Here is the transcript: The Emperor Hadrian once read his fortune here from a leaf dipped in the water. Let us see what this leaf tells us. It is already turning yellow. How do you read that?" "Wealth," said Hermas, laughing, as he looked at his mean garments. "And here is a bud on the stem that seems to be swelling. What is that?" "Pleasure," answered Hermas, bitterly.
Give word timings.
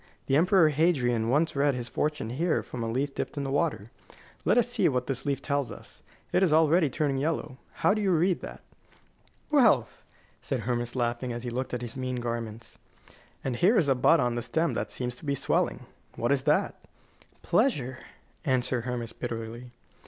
The 0.25 0.35
Emperor 0.35 0.69
Hadrian 0.69 1.29
once 1.29 1.55
read 1.55 1.75
his 1.75 1.87
fortune 1.87 2.31
here 2.31 2.63
from 2.63 2.81
a 2.83 2.89
leaf 2.91 3.13
dipped 3.13 3.37
in 3.37 3.43
the 3.43 3.51
water. 3.51 3.91
Let 4.45 4.57
us 4.57 4.67
see 4.67 4.89
what 4.89 5.05
this 5.05 5.27
leaf 5.27 5.43
tells 5.43 5.71
us. 5.71 6.01
It 6.33 6.41
is 6.41 6.51
already 6.51 6.89
turning 6.89 7.19
yellow. 7.19 7.59
How 7.85 7.93
do 7.93 8.01
you 8.01 8.09
read 8.11 8.41
that?" 8.41 8.63
"Wealth," 9.51 10.01
said 10.41 10.61
Hermas, 10.61 10.95
laughing, 10.95 11.31
as 11.31 11.43
he 11.43 11.51
looked 11.51 11.75
at 11.75 11.83
his 11.83 11.95
mean 11.95 12.15
garments. 12.15 12.79
"And 13.43 13.57
here 13.57 13.77
is 13.77 13.87
a 13.89 13.93
bud 13.93 14.19
on 14.19 14.33
the 14.33 14.41
stem 14.41 14.73
that 14.73 14.89
seems 14.89 15.13
to 15.17 15.23
be 15.25 15.35
swelling. 15.35 15.85
What 16.15 16.31
is 16.31 16.45
that?" 16.45 16.81
"Pleasure," 17.43 17.99
answered 18.43 18.85
Hermas, 18.85 19.13
bitterly. 19.13 19.69